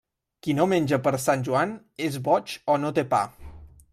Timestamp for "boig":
2.29-2.57